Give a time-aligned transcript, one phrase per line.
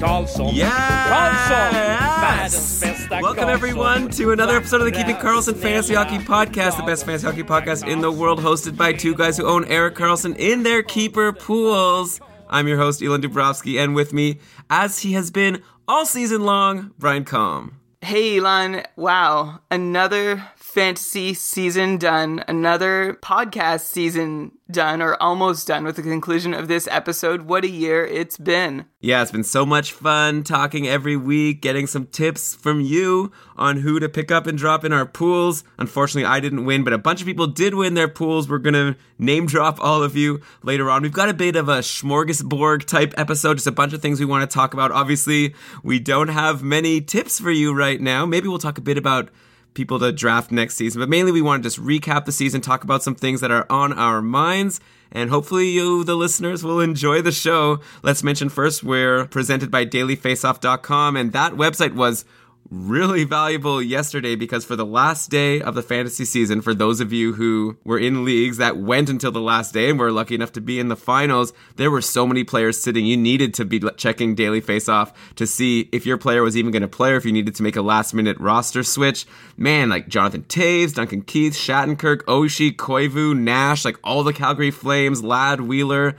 [0.00, 0.72] Karlsson, Yes!
[1.08, 1.72] Karlsson,
[2.20, 3.48] världens bästa Welcome Karlsson.
[3.52, 7.42] everyone to another episode of the Keeping Karlsson Fantasy Hockey Podcast, the best fantasy hockey
[7.42, 11.32] podcast in the world, hosted by two guys who own Erik Karlsson in their keeper
[11.32, 12.20] pools.
[12.48, 14.38] I'm your host, Elon Dubrovsky, and with me,
[14.70, 17.72] as he has been all season long, Brian Combe.
[18.02, 20.42] Hey Elon, wow, another
[20.76, 26.86] fantasy season done, another podcast season done, or almost done with the conclusion of this
[26.90, 27.40] episode.
[27.40, 28.84] What a year it's been.
[29.00, 33.78] Yeah, it's been so much fun talking every week, getting some tips from you on
[33.78, 35.64] who to pick up and drop in our pools.
[35.78, 38.46] Unfortunately, I didn't win, but a bunch of people did win their pools.
[38.46, 41.00] We're to name drop all of you later on.
[41.00, 44.26] We've got a bit of a smorgasbord type episode, just a bunch of things we
[44.26, 44.92] want to talk about.
[44.92, 48.26] Obviously, we don't have many tips for you right now.
[48.26, 49.30] Maybe we'll talk a bit about
[49.76, 52.82] people to draft next season, but mainly we want to just recap the season, talk
[52.82, 54.80] about some things that are on our minds,
[55.12, 57.78] and hopefully you, the listeners, will enjoy the show.
[58.02, 62.24] Let's mention first we're presented by dailyfaceoff.com, and that website was
[62.70, 67.12] really valuable yesterday because for the last day of the fantasy season, for those of
[67.12, 70.52] you who were in leagues that went until the last day and were lucky enough
[70.52, 73.06] to be in the finals, there were so many players sitting.
[73.06, 76.82] You needed to be checking Daily Faceoff to see if your player was even going
[76.82, 79.26] to play or if you needed to make a last minute roster switch.
[79.56, 85.22] Man, like Jonathan Toews, Duncan Keith, Shattenkirk, Oshie, Koivu, Nash, like all the Calgary Flames,
[85.22, 86.16] Ladd, Wheeler.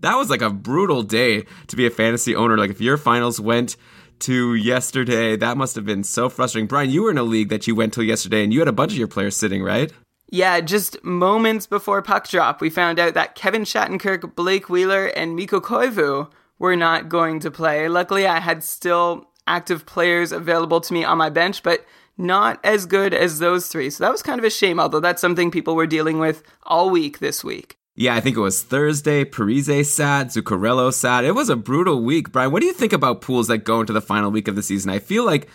[0.00, 2.58] That was like a brutal day to be a fantasy owner.
[2.58, 3.76] Like if your finals went
[4.20, 5.36] to yesterday.
[5.36, 6.66] That must have been so frustrating.
[6.66, 8.72] Brian, you were in a league that you went till yesterday and you had a
[8.72, 9.92] bunch of your players sitting, right?
[10.28, 15.36] Yeah, just moments before puck drop, we found out that Kevin Shattenkirk, Blake Wheeler, and
[15.36, 17.88] Mikko Koivu were not going to play.
[17.88, 21.84] Luckily, I had still active players available to me on my bench, but
[22.18, 23.90] not as good as those three.
[23.90, 26.90] So that was kind of a shame, although that's something people were dealing with all
[26.90, 27.76] week this week.
[27.98, 29.24] Yeah, I think it was Thursday.
[29.24, 31.24] Parise sat, Zuccarello sat.
[31.24, 32.30] It was a brutal week.
[32.30, 34.62] Brian, what do you think about pools that go into the final week of the
[34.62, 34.90] season?
[34.90, 35.48] I feel like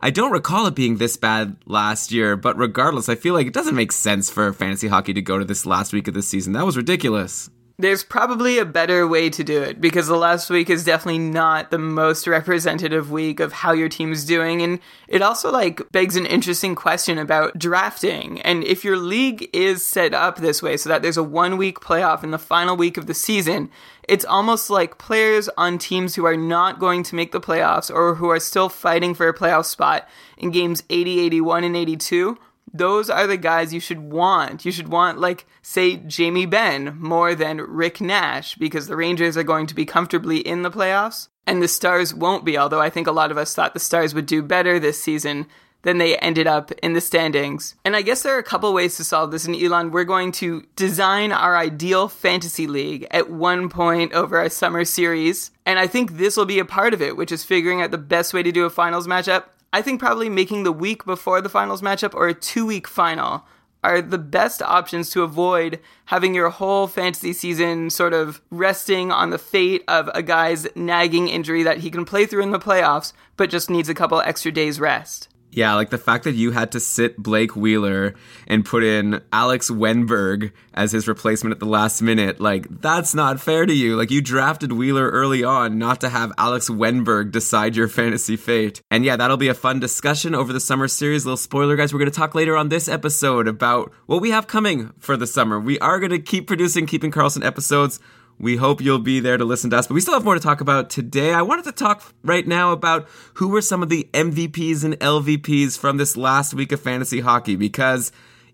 [0.00, 3.52] I don't recall it being this bad last year, but regardless, I feel like it
[3.52, 6.54] doesn't make sense for fantasy hockey to go to this last week of the season.
[6.54, 7.50] That was ridiculous.
[7.82, 11.72] There's probably a better way to do it because the last week is definitely not
[11.72, 14.62] the most representative week of how your team's doing.
[14.62, 14.78] And
[15.08, 18.40] it also like begs an interesting question about drafting.
[18.42, 21.80] And if your league is set up this way so that there's a one week
[21.80, 23.68] playoff in the final week of the season,
[24.08, 28.14] it's almost like players on teams who are not going to make the playoffs or
[28.14, 32.38] who are still fighting for a playoff spot in games 80, 81, and 82
[32.72, 34.64] those are the guys you should want.
[34.64, 39.42] You should want, like, say, Jamie Benn more than Rick Nash because the Rangers are
[39.42, 43.06] going to be comfortably in the playoffs and the Stars won't be, although I think
[43.06, 45.46] a lot of us thought the Stars would do better this season
[45.82, 47.74] than they ended up in the standings.
[47.84, 49.44] And I guess there are a couple ways to solve this.
[49.44, 54.48] And Elon, we're going to design our ideal fantasy league at one point over our
[54.48, 55.50] summer series.
[55.66, 57.98] And I think this will be a part of it, which is figuring out the
[57.98, 59.44] best way to do a finals matchup.
[59.72, 63.46] I think probably making the week before the finals matchup or a two week final
[63.82, 69.30] are the best options to avoid having your whole fantasy season sort of resting on
[69.30, 73.12] the fate of a guy's nagging injury that he can play through in the playoffs,
[73.36, 75.28] but just needs a couple extra days rest.
[75.54, 78.14] Yeah, like the fact that you had to sit Blake Wheeler
[78.46, 83.38] and put in Alex Wennberg as his replacement at the last minute, like that's not
[83.38, 83.94] fair to you.
[83.94, 88.80] Like you drafted Wheeler early on not to have Alex Wennberg decide your fantasy fate.
[88.90, 91.26] And yeah, that'll be a fun discussion over the summer series.
[91.26, 94.46] Little spoiler guys, we're going to talk later on this episode about what we have
[94.46, 95.60] coming for the summer.
[95.60, 98.00] We are going to keep producing Keeping Karlsson episodes
[98.42, 100.40] We hope you'll be there to listen to us, but we still have more to
[100.40, 101.32] talk about today.
[101.32, 105.78] I wanted to talk right now about who were some of the MVPs and LVPs
[105.78, 108.10] from this last week of fantasy hockey because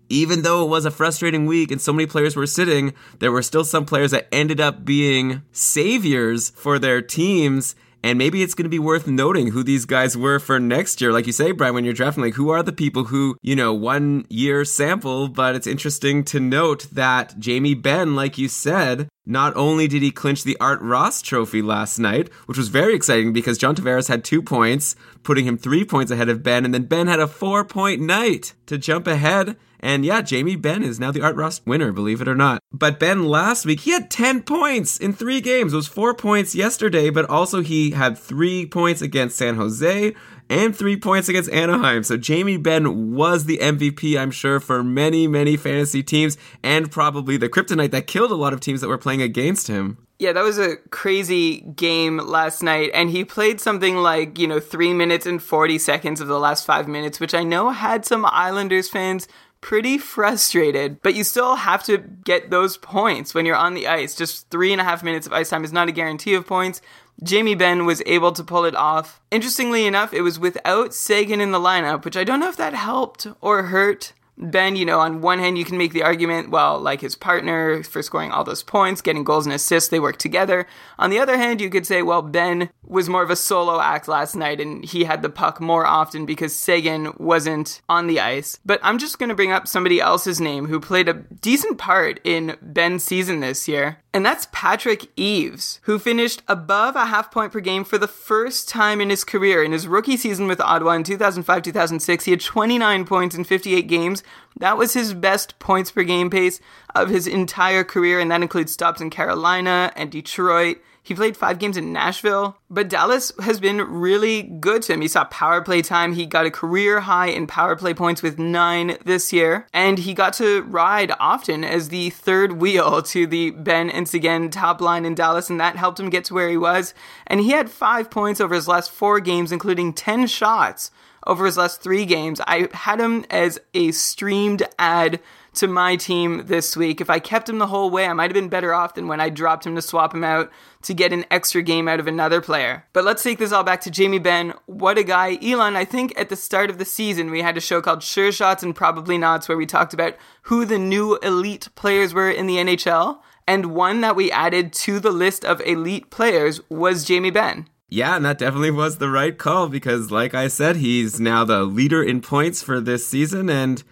[0.07, 3.41] even though it was a frustrating week and so many players were sitting, there were
[3.41, 7.73] still some players that ended up being saviors for their teams.
[8.03, 11.11] And maybe it's going to be worth noting who these guys were for next year.
[11.11, 13.73] Like you say, Brian, when you're drafting, like who are the people who, you know,
[13.73, 19.55] one year sample, but it's interesting to note that Jamie Benn, like you said, not
[19.55, 23.59] only did he clinch the Art Ross trophy last night, which was very exciting because
[23.59, 26.65] John Tavares had two points, putting him three points ahead of Benn.
[26.65, 29.57] and then Benn had a four point night to jump ahead.
[29.81, 32.61] And yeah, Jamie Benn is now the Art Ross winner, believe it or not.
[32.71, 35.71] But Benn last week, he had 10 points in three games.
[35.71, 40.13] It was four points yesterday, but also he had three points against San Jose
[40.49, 42.03] and three points against Anaheim.
[42.03, 47.37] So Jamie Benn was the MVP, I'm sure, for many, many fantasy teams and probably
[47.37, 49.97] the kryptonite that killed a lot of teams that were playing against him.
[50.17, 54.59] Yeah, that was a crazy game last night, and he played something like, you know,
[54.59, 58.25] three minutes and 40 seconds of the last five minutes, which I know had some
[58.25, 59.29] Islanders fans
[59.61, 64.15] pretty frustrated, but you still have to get those points when you're on the ice.
[64.15, 66.81] Just three and a half minutes of ice time is not a guarantee of points.
[67.21, 69.21] Jamie Benn was able to pull it off.
[69.31, 72.73] Interestingly enough, it was without Seguin in the lineup, which I don't know if that
[72.73, 74.13] helped or hurt.
[74.41, 77.83] Benn, you know, on one hand, you can make the argument, well, like his partner
[77.83, 80.65] for scoring all those points, getting goals and assists, they work together.
[80.97, 84.07] On the other hand, you could say, well, Benn was more of a solo act
[84.07, 88.59] last night and he had the puck more often because Seguin wasn't on the ice.
[88.65, 92.21] But I'm just going to bring up somebody else's name who played a decent part
[92.23, 93.97] in Benn's season this year.
[94.11, 98.67] And that's Patrick Eaves, who finished above a half point per game for the first
[98.67, 99.63] time in his career.
[99.63, 103.87] In his rookie season with Ottawa in 2005 2006, he had 29 points in 58
[103.87, 104.23] games.
[104.57, 106.59] That was his best points per game pace
[106.95, 110.79] of his entire career, and that includes stops in Carolina and Detroit.
[111.03, 115.01] He played five games in Nashville, but Dallas has been really good to him.
[115.01, 116.13] He saw power play time.
[116.13, 120.13] He got a career high in power play points with nine this year, and he
[120.13, 125.05] got to ride often as the third wheel to the Benn and Seguin top line
[125.05, 126.93] in Dallas, and that helped him get to where he was.
[127.25, 130.91] And he had five points over his last four games, including 10 shots
[131.25, 132.41] over his last three games.
[132.47, 135.19] I had him as a streamed ad
[135.59, 137.01] to my team this week.
[137.01, 139.19] If I kept him the whole way, I might have been better off than when
[139.19, 140.49] I dropped him to swap him out
[140.83, 142.85] to get an extra game out of another player.
[142.93, 144.53] But let's take this all back to Jamie Benn.
[144.67, 145.37] What a guy.
[145.41, 148.31] Elon, I think at the start of the season, we had a show called Sure
[148.31, 152.47] Shots and Probably Nots where we talked about who the new elite players were in
[152.47, 153.19] the NHL.
[153.45, 157.67] And one that we added to the list of elite players was Jamie Benn.
[157.89, 161.63] Yeah, and that definitely was the right call because, like I said, he's now the
[161.63, 163.83] leader in points for this season, and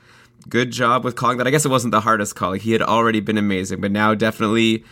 [0.49, 1.47] good job with calling that.
[1.47, 2.53] I guess it wasn't the hardest call.
[2.53, 4.83] He had already been amazing, but now definitely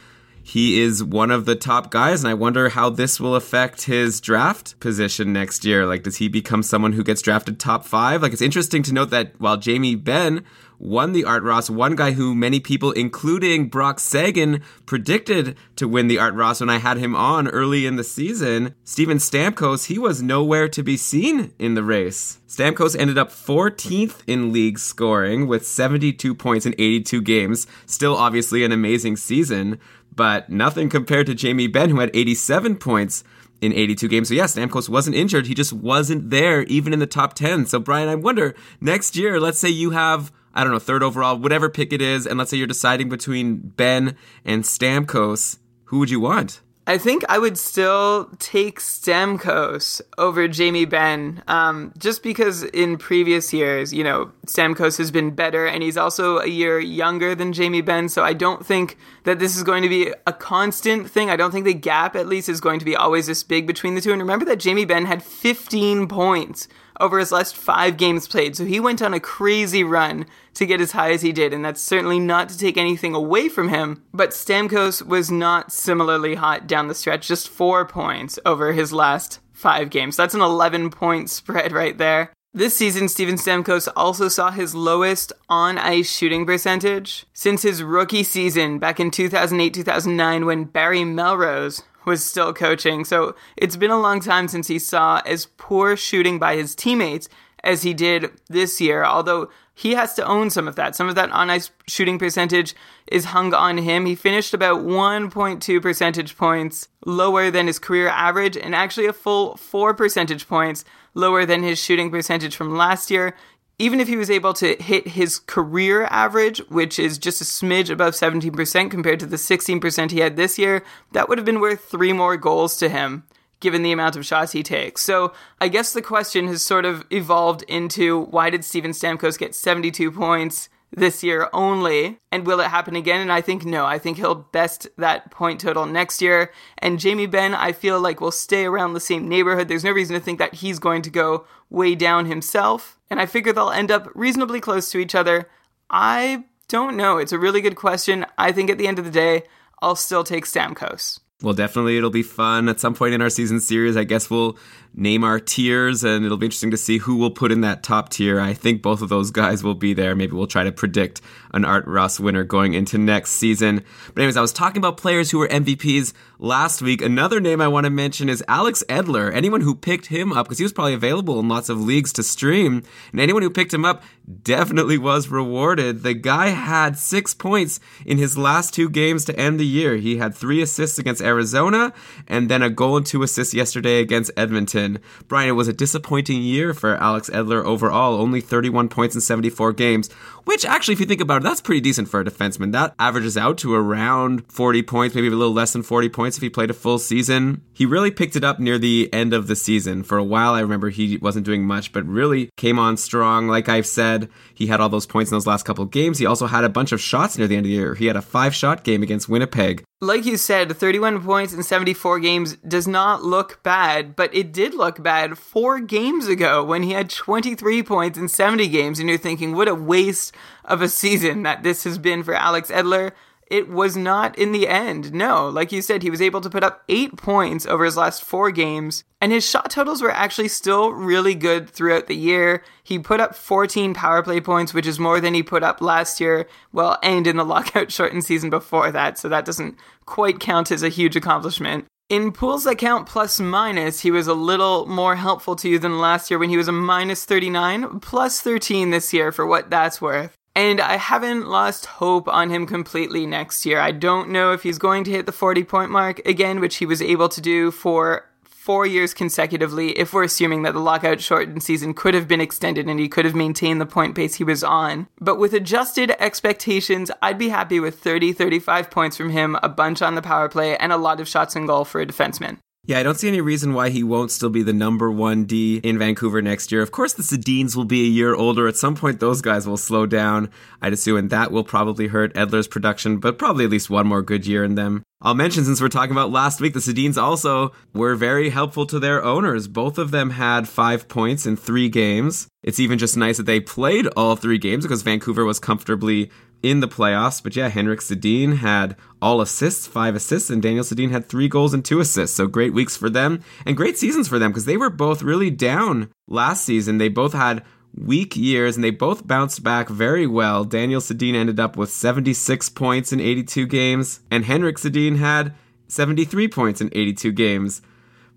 [0.47, 4.21] he is one of the top guys, and I wonder how this will affect his
[4.21, 5.87] draft position next year.
[5.87, 8.21] Like, does he become someone who gets drafted top five?
[8.21, 10.45] Like, it's interesting to note that while Jamie Benn
[10.79, 16.07] won the Art Ross, one guy who many people, including Brock Sagan, predicted to win
[16.07, 19.99] the Art Ross when I had him on early in the season, Steven Stamkos, he
[19.99, 22.39] was nowhere to be seen in the race.
[22.47, 27.67] Stamkos ended up 14th in league scoring with 72 points in 82 games.
[27.85, 29.79] Still, obviously, an amazing season,
[30.15, 33.23] but nothing compared to Jamie Benn, who had 87 points
[33.61, 34.27] in 82 games.
[34.29, 35.47] So yeah, Stamkos wasn't injured.
[35.47, 37.65] He just wasn't there even in the top 10.
[37.65, 41.37] So Brian, I wonder next year, let's say you have I don't know, third overall,
[41.37, 46.09] whatever pick it is, and let's say you're deciding between Benn and Stamkos, who would
[46.09, 46.61] you want?
[46.87, 53.51] I think I would still take Stamkos over Jamie Benn, um, just because in previous
[53.51, 57.81] years, you know, Stamkos has been better, and he's also a year younger than Jamie
[57.81, 58.07] Benn.
[58.07, 61.31] So I don't think that this is going to be a constant thing.
[61.31, 63.95] I don't think the gap, at least, is going to be always this big between
[63.95, 64.11] the two.
[64.11, 66.67] And remember that Jamie Benn had 15 points
[66.99, 68.55] over his last five games played.
[68.55, 70.25] So he went on a crazy run
[70.55, 73.49] to get as high as he did, and that's certainly not to take anything away
[73.49, 74.03] from him.
[74.13, 79.39] But Stamkos was not similarly hot down the stretch, just four points over his last
[79.51, 80.15] five games.
[80.15, 82.31] That's an 11 point spread right there.
[82.53, 88.23] This season, Steven Stamkos also saw his lowest on ice shooting percentage since his rookie
[88.23, 93.05] season back in 2008 2009 when Barry Melrose was still coaching.
[93.05, 97.29] So it's been a long time since he saw as poor shooting by his teammates
[97.63, 100.95] as he did this year, although he has to own some of that.
[100.95, 102.73] Some of that on ice shooting percentage
[103.07, 104.05] is hung on him.
[104.05, 109.57] He finished about 1.2 percentage points lower than his career average, and actually a full
[109.57, 113.35] 4 percentage points lower than his shooting percentage from last year.
[113.77, 117.89] Even if he was able to hit his career average, which is just a smidge
[117.89, 121.83] above 17% compared to the 16% he had this year, that would have been worth
[121.83, 123.23] three more goals to him,
[123.59, 125.01] given the amount of shots he takes.
[125.01, 129.55] So I guess the question has sort of evolved into why did Steven Stamkos get
[129.55, 130.69] 72 points?
[130.91, 132.19] This year only.
[132.31, 133.21] And will it happen again?
[133.21, 133.85] And I think no.
[133.85, 136.51] I think he'll best that point total next year.
[136.77, 139.67] And Jamie Benn, I feel like will stay around the same neighborhood.
[139.67, 142.97] There's no reason to think that he's going to go way down himself.
[143.09, 145.49] And I figure they'll end up reasonably close to each other.
[145.89, 147.17] I don't know.
[147.17, 148.25] It's a really good question.
[148.37, 149.43] I think at the end of the day,
[149.81, 151.19] I'll still take Stamkos.
[151.41, 153.97] Well, definitely it'll be fun at some point in our season series.
[153.97, 154.57] I guess we'll
[154.97, 158.09] name our tiers, and it'll be interesting to see who will put in that top
[158.09, 158.39] tier.
[158.39, 160.15] I think both of those guys will be there.
[160.15, 161.21] Maybe we'll try to predict
[161.53, 163.83] an Art Ross winner going into next season.
[164.13, 167.01] But anyways, I was talking about players who were MVPs last week.
[167.01, 169.33] Another name I want to mention is Alex Edler.
[169.33, 172.23] Anyone who picked him up, because he was probably available in lots of leagues to
[172.23, 174.03] stream, and anyone who picked him up
[174.43, 176.03] definitely was rewarded.
[176.03, 179.97] The guy had six points in his last two games to end the year.
[179.97, 181.93] He had three assists against Arizona,
[182.27, 184.84] and then a goal and two assists yesterday against Edmonton.
[185.27, 189.73] Brian, it was a disappointing year for Alex Edler overall, only 31 points in 74
[189.73, 190.09] games,
[190.45, 192.71] which actually, if you think about it, that's pretty decent for a defenseman.
[192.71, 196.43] That averages out to around 40 points, maybe a little less than 40 points if
[196.43, 197.61] he played a full season.
[197.73, 200.03] He really picked it up near the end of the season.
[200.03, 203.47] For a while, I remember he wasn't doing much, but really came on strong.
[203.47, 206.19] Like I've said, he had all those points in those last couple of games.
[206.19, 207.95] He also had a bunch of shots near the end of the year.
[207.95, 209.83] He had a five shot game against Winnipeg.
[210.01, 214.73] Like you said, 31 points in 74 games does not look bad, but it did
[214.73, 219.17] look bad four games ago when he had 23 points in 70 games, and you're
[219.17, 223.11] thinking, what a waste of a season that this has been for Alex Edler.
[223.47, 225.13] It was not in the end.
[225.13, 228.23] No, like you said, he was able to put up eight points over his last
[228.23, 232.63] four games, and his shot totals were actually still really good throughout the year.
[232.83, 236.19] He put up 14 power play points, which is more than he put up last
[236.19, 240.71] year, well, and in the lockout shortened season before that, so that doesn't quite count
[240.71, 241.85] as a huge accomplishment.
[242.07, 245.97] In pools that count plus minus, he was a little more helpful to you than
[245.97, 249.99] last year when he was a minus 39, plus 13 this year for what that's
[249.99, 250.35] worth.
[250.53, 253.79] And I haven't lost hope on him completely next year.
[253.79, 256.85] I don't know if he's going to hit the 40 point mark again, which he
[256.85, 258.29] was able to do for
[258.65, 262.87] four years consecutively, if we're assuming that the lockout shortened season could have been extended
[262.89, 265.07] and he could have maintained the point pace he was on.
[265.21, 270.01] But with adjusted expectations, I'd be happy with 30, 35 points from him, a bunch
[270.01, 272.57] on the power play, and a lot of shots in goal for a defenseman.
[272.87, 275.77] Yeah, I don't see any reason why he won't still be the number one D
[275.77, 276.83] in Vancouver next year.
[276.83, 278.67] Of course, the Sedins will be a year older.
[278.67, 280.51] At some point, those guys will slow down,
[280.83, 284.21] I'd assume, and that will probably hurt Edler's production, but probably at least one more
[284.21, 285.01] good year in them.
[285.19, 288.99] I'll mention, since we're talking about last week, the Sedins also were very helpful to
[288.99, 289.67] their owners.
[289.67, 292.47] Both of them had five points in three games.
[292.61, 296.29] It's even just nice that they played all three games because Vancouver was comfortably
[296.65, 297.41] in the playoffs.
[297.41, 301.75] But yeah, Henrik Sedin had all assists, five assists, and Daniel Sedin had three goals
[301.75, 302.35] and two assists.
[302.35, 305.51] So great weeks for them and great seasons for them because they were both really
[305.51, 306.97] down last season.
[306.97, 310.65] They both had weak years and they both bounced back very well.
[310.65, 315.53] Daniel Sedin ended up with 76 points in 82 games, and Henrik Sedin had
[315.87, 317.81] 73 points in 82 games.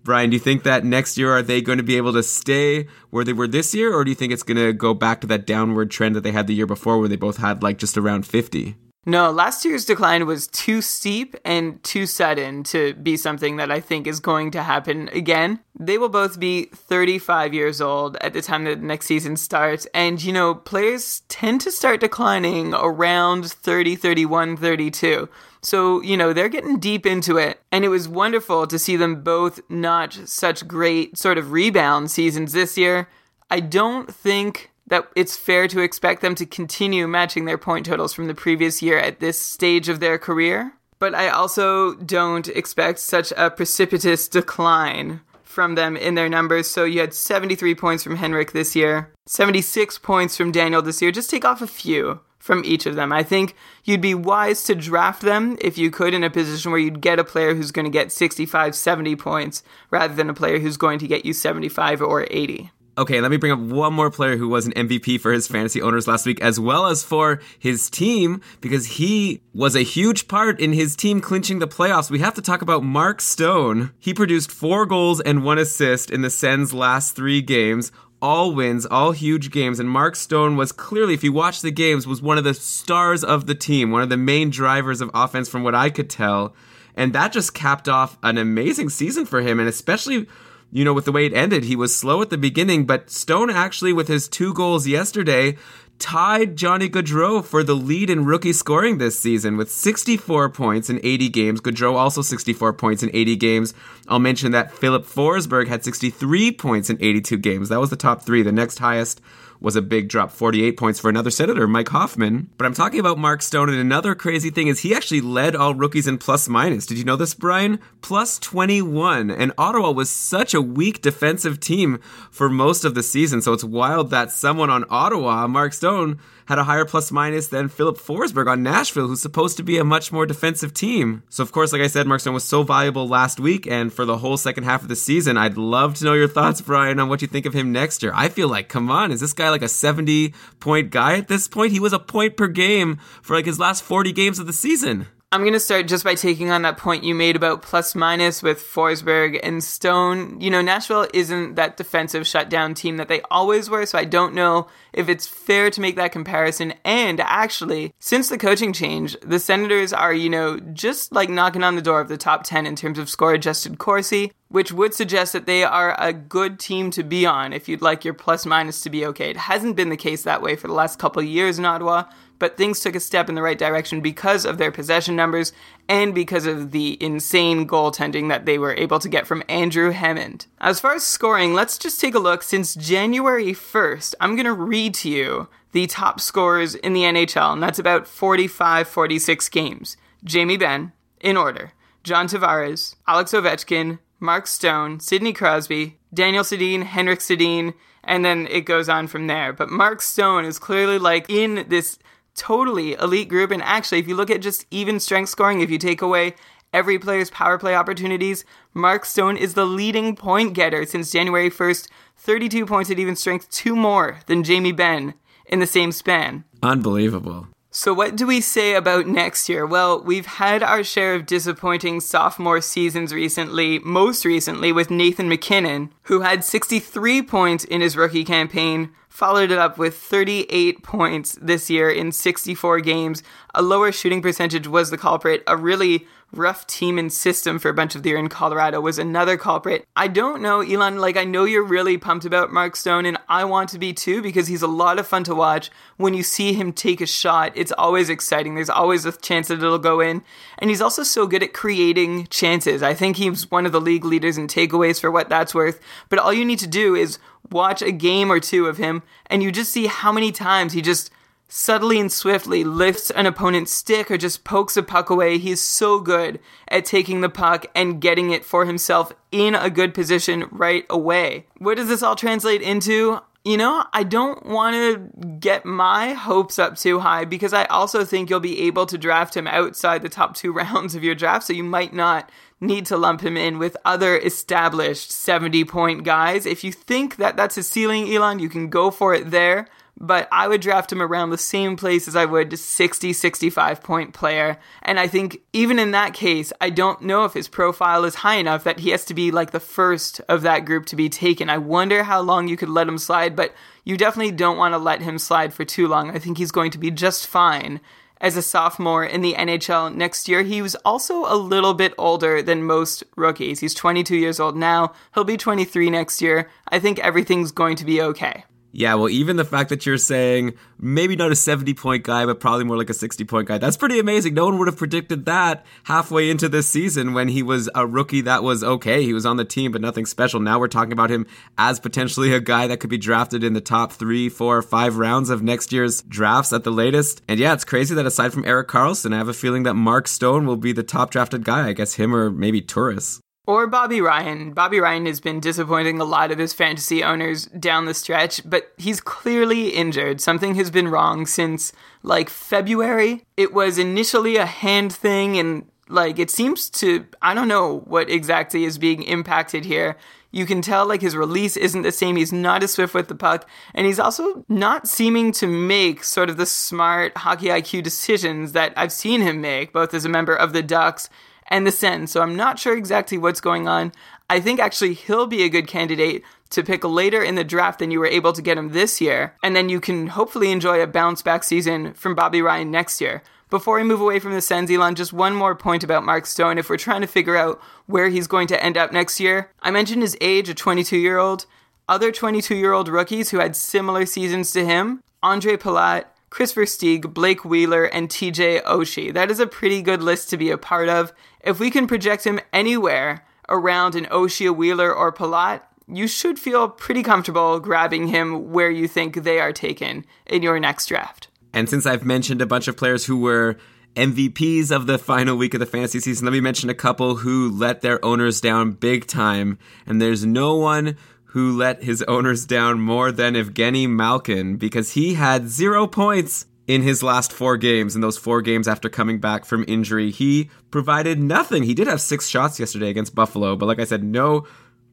[0.03, 2.87] Brian, do you think that next year are they going to be able to stay
[3.09, 5.27] where they were this year, or do you think it's going to go back to
[5.27, 7.97] that downward trend that they had the year before, where they both had like just
[7.97, 8.75] around 50?
[9.05, 13.79] No, last year's decline was too steep and too sudden to be something that I
[13.79, 15.61] think is going to happen again.
[15.79, 19.87] They will both be 35 years old at the time that the next season starts.
[19.93, 25.29] And, you know, players tend to start declining around 30, 31, 32.
[25.61, 27.61] So, you know, they're getting deep into it.
[27.71, 32.53] And it was wonderful to see them both notch such great sort of rebound seasons
[32.53, 33.09] this year.
[33.49, 38.13] I don't think that it's fair to expect them to continue matching their point totals
[38.13, 40.73] from the previous year at this stage of their career.
[40.97, 46.69] But I also don't expect such a precipitous decline from them in their numbers.
[46.69, 51.11] So you had 73 points from Henrik this year, 76 points from Daniel this year.
[51.11, 53.11] Just take off a few from each of them.
[53.11, 56.79] I think you'd be wise to draft them if you could in a position where
[56.79, 60.59] you'd get a player who's going to get 65, 70 points rather than a player
[60.59, 62.71] who's going to get you 75 or 80.
[62.99, 65.81] Okay, let me bring up one more player who was an MVP for his fantasy
[65.81, 70.59] owners last week, as well as for his team, because he was a huge part
[70.59, 72.11] in his team clinching the playoffs.
[72.11, 73.93] We have to talk about Mark Stone.
[73.99, 77.93] He produced four goals and one assist in the Sens' last three games.
[78.21, 82.05] All wins, all huge games, and Mark Stone was clearly, if you watch the games,
[82.05, 85.47] was one of the stars of the team, one of the main drivers of offense
[85.47, 86.53] from what I could tell.
[86.95, 90.27] And that just capped off an amazing season for him, and especially
[90.71, 93.49] you know, with the way it ended, he was slow at the beginning, but Stone
[93.49, 95.57] actually, with his two goals yesterday,
[95.99, 100.99] tied Johnny Gaudreau for the lead in rookie scoring this season with 64 points in
[101.03, 101.61] 80 games.
[101.61, 103.73] Gaudreau also 64 points in 80 games.
[104.07, 107.69] I'll mention that Filip Forsberg had 63 points in 82 games.
[107.69, 108.41] That was the top three.
[108.41, 109.21] The next highest
[109.61, 112.49] was a big drop, 48 points for another senator, Mike Hoffman.
[112.57, 115.73] But I'm talking about Mark Stone, and another crazy thing is he actually led all
[115.73, 116.85] rookies in plus minus.
[116.85, 117.79] Did you know this, Brian?
[118.01, 119.29] Plus 21.
[119.29, 121.99] And Ottawa was such a weak defensive team
[122.31, 126.57] for most of the season, so it's wild that someone on Ottawa, Mark Stone, had
[126.57, 130.11] a higher plus minus than Filip Forsberg on Nashville, who's supposed to be a much
[130.11, 131.21] more defensive team.
[131.29, 134.03] So, of course, like I said, Mark Stone was so valuable last week, and for
[134.03, 137.07] the whole second half of the season, I'd love to know your thoughts, Brian, on
[137.07, 138.11] what you think of him next year.
[138.15, 141.47] I feel like, come on, is this guy like a 70 point guy at this
[141.47, 141.71] point?
[141.71, 145.07] He was a point per game for like his last 40 games of the season.
[145.31, 148.41] I'm going to start just by taking on that point you made about plus minus
[148.41, 150.41] with Forsberg and Stone.
[150.41, 154.33] You know, Nashville isn't that defensive shutdown team that they always were, so I don't
[154.33, 156.73] know if it's fair to make that comparison.
[156.83, 161.75] And actually, since the coaching change, the Senators are, you know, just like knocking on
[161.75, 165.33] the door of the top 10 in terms of score adjusted Corsi, which would suggest
[165.33, 168.81] that they are a good team to be on if you'd like your plus minus
[168.81, 169.29] to be okay.
[169.29, 172.05] It hasn't been the case that way for the last couple years in Ottawa
[172.39, 175.53] but things took a step in the right direction because of their possession numbers
[175.87, 180.47] and because of the insane goaltending that they were able to get from Andrew Hammond.
[180.59, 182.41] As far as scoring, let's just take a look.
[182.41, 187.53] Since January 1st, I'm going to read to you the top scorers in the NHL,
[187.53, 189.97] and that's about 45 46 games.
[190.23, 197.19] Jamie Benn, in order John Tavares, Alex Ovechkin, Mark Stone, Sidney Crosby, Daniel Sedin, Henrik
[197.19, 199.53] Sedin, and then it goes on from there.
[199.53, 201.99] But Mark Stone is clearly like in this
[202.39, 203.51] totally elite group.
[203.51, 206.35] And actually, if you look at just even strength scoring, if you take away
[206.73, 211.87] every player's power play opportunities, Mark Stone is the leading point getter since January 1st,
[212.17, 215.13] 32 points at even strength, two more than Jamie Benn
[215.45, 216.43] in the same span.
[216.63, 217.47] Unbelievable.
[217.71, 219.63] So, what do we say about next year?
[219.63, 225.93] Well, we've had our share of disappointing sophomore seasons recently, most recently with Nathan MacKinnon,
[226.03, 231.69] who had 63 points in his rookie campaign, followed it up with 38 points this
[231.69, 233.21] year in 64 games.
[233.53, 235.43] A lower shooting percentage was the culprit.
[235.45, 238.97] A really rough team and system for a bunch of the year in Colorado was
[238.99, 239.85] another culprit.
[239.95, 243.43] I don't know, Elon, like I know you're really pumped about Mark Stone and I
[243.45, 245.69] want to be too because he's a lot of fun to watch.
[245.97, 248.55] When you see him take a shot, it's always exciting.
[248.55, 250.23] There's always a chance that it'll go in.
[250.59, 252.83] And he's also so good at creating chances.
[252.83, 255.81] I think he's one of the league leaders in takeaways for what that's worth.
[256.07, 257.17] But all you need to do is
[257.51, 260.81] watch a game or two of him and you just see how many times he
[260.81, 261.11] just
[261.49, 265.37] subtly and swiftly lifts an opponent's stick or just pokes a puck away.
[265.39, 269.93] He's so good at taking the puck and getting it for himself in a good
[269.93, 271.47] position right away.
[271.57, 273.19] What does this all translate into?
[273.43, 278.05] You know, I don't want to get my hopes up too high because I also
[278.05, 281.47] think you'll be able to draft him outside the top two rounds of your draft,
[281.47, 282.29] so you might not
[282.61, 286.45] need to lump him in with other established 70 point guys.
[286.45, 289.67] If you think that that's his ceiling, Elon, you can go for it there
[289.99, 293.83] but I would draft him around the same place as I would a 60, 65
[293.83, 294.57] point player.
[294.81, 298.35] And I think even in that case, I don't know if his profile is high
[298.35, 301.49] enough that he has to be like the first of that group to be taken.
[301.49, 304.77] I wonder how long you could let him slide, but you definitely don't want to
[304.77, 306.11] let him slide for too long.
[306.11, 307.81] I think he's going to be just fine
[308.21, 310.43] as a sophomore in the NHL next year.
[310.43, 313.59] He was also a little bit older than most rookies.
[313.59, 314.93] He's 22 years old now.
[315.13, 316.49] He'll be 23 next year.
[316.67, 318.43] I think everything's going to be okay.
[318.71, 322.39] Yeah, well, even the fact that you're saying maybe not a 70 point guy, but
[322.39, 324.35] probably more like a 60 point guy, that's pretty amazing.
[324.35, 328.21] No one would have predicted that halfway into this season when he was a rookie
[328.21, 329.03] that was okay.
[329.03, 330.39] He was on the team, but nothing special.
[330.39, 331.25] Now we're talking about him
[331.57, 335.31] as potentially a guy that could be drafted in the top three, four, five rounds
[335.31, 337.23] of next year's drafts at the latest.
[337.27, 340.07] And yeah, it's crazy that aside from Erik Karlsson, I have a feeling that Mark
[340.07, 341.67] Stone will be the top drafted guy.
[341.67, 343.19] I guess him or maybe Turris.
[343.49, 344.53] Or Bobby Ryan.
[344.53, 348.71] Bobby Ryan has been disappointing a lot of his fantasy owners down the stretch, but
[348.77, 350.21] he's clearly injured.
[350.21, 353.25] Something has been wrong since like February.
[353.37, 358.07] It was initially a hand thing, and like it seems to, I don't know what
[358.07, 359.97] exactly is being impacted here.
[360.29, 362.17] You can tell like his release isn't the same.
[362.17, 366.29] He's not as swift with the puck, and he's also not seeming to make sort
[366.29, 370.35] of the smart hockey IQ decisions that I've seen him make, both as a member
[370.35, 371.09] of the Ducks
[371.49, 372.11] and the Sens.
[372.11, 373.91] So I'm not sure exactly what's going on.
[374.29, 377.91] I think actually he'll be a good candidate to pick later in the draft than
[377.91, 380.87] you were able to get him this year, and then you can hopefully enjoy a
[380.87, 383.21] bounce back season from Bobby Ryan next year.
[383.49, 386.59] Before we move away from the Sens, Elon, just one more point about Mark Stone.
[386.59, 389.71] If we're trying to figure out where he's going to end up next year, I
[389.71, 391.47] mentioned his age, a 22 year old.
[391.87, 397.13] Other 22 year old rookies who had similar seasons to him Andre Palat, Kris Stieg,
[397.13, 399.13] Blake Wheeler, and TJ Oshie.
[399.13, 401.13] That is a pretty good list to be a part of.
[401.41, 406.69] If we can project him anywhere around an Oshie, Wheeler, or Palat, you should feel
[406.69, 411.29] pretty comfortable grabbing him where you think they are taken in your next draft.
[411.53, 413.57] And since I've mentioned a bunch of players who were
[413.95, 417.49] MVPs of the final week of the fantasy season, let me mention a couple who
[417.49, 419.57] let their owners down big time.
[419.87, 420.95] And there's no one
[421.33, 426.81] who let his owners down more than Evgeny Malkin because he had zero points in
[426.81, 427.95] his last four games.
[427.95, 431.63] In those four games after coming back from injury, he provided nothing.
[431.63, 434.47] He did have six shots yesterday against Buffalo, but like I said, no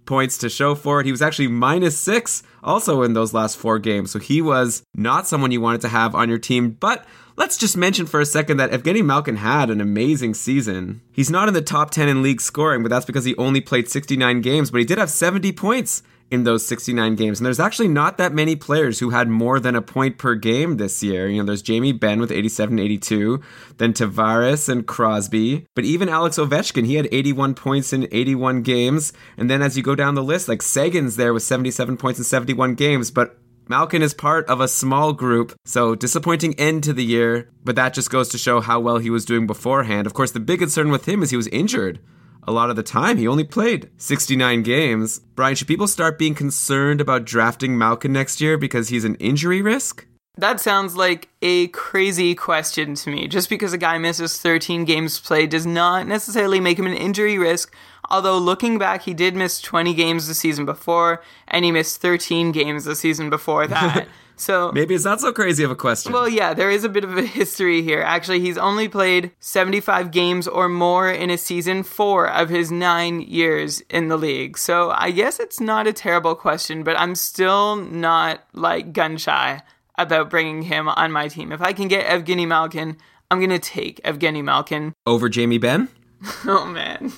[0.05, 1.07] points to show for it.
[1.07, 4.11] He was actually minus six also in those last four games.
[4.11, 6.71] So he was not someone you wanted to have on your team.
[6.71, 11.01] But let's just mention for a second that Evgeny Malkin had an amazing season.
[11.13, 13.89] He's not in the top 10 in league scoring, but that's because he only played
[13.89, 17.39] 69 games, but he did have 70 points in those 69 games.
[17.39, 20.77] And there's actually not that many players who had more than a point per game
[20.77, 21.29] this year.
[21.29, 23.41] You know, there's Jamie Benn with 87 82,
[23.77, 25.67] then Tavares and Crosby.
[25.75, 29.13] But even Alex Ovechkin, he had 81 points in 81 games.
[29.37, 32.25] And then as you go down the list, like Seguin's there with 77 points in
[32.25, 33.11] 71 games.
[33.11, 37.75] But Malkin is part of a small group, so disappointing end to the year, but
[37.75, 40.07] that just goes to show how well he was doing beforehand.
[40.07, 41.99] Of course, the big concern with him is he was injured
[42.47, 43.17] a lot of the time.
[43.19, 45.21] He only played 69 games.
[45.35, 49.63] Brian, should people start being concerned about drafting Malkin next year because he's an injury
[49.63, 50.07] risk?
[50.39, 53.27] That sounds like a crazy question to me.
[53.27, 57.39] Just because a guy misses 13 games played does not necessarily make him an injury
[57.39, 57.75] risk.
[58.11, 62.53] Although looking back, he did miss 20 games the season before, and he missed 13
[62.53, 64.09] games the season before that.
[64.37, 66.13] So maybe it's not so crazy of a question.
[66.13, 68.03] Well, yeah, there is a bit of a history here.
[68.03, 73.23] Actually, he's only played 75 games or more in a season, four of his nine
[73.23, 74.59] years in the league.
[74.59, 79.63] So I guess it's not a terrible question, but I'm still not like gun shy
[79.99, 81.51] about bringing him on my team.
[81.53, 82.99] If I can get Evgeny Malkin,
[83.31, 85.89] I'm gonna take Evgeny Malkin over Jamie Benn.
[86.45, 87.13] oh man.